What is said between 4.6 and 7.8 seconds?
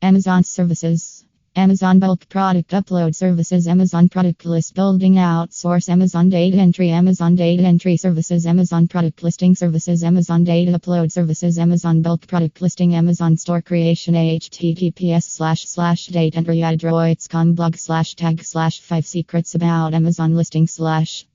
building outsource, Amazon data entry, Amazon data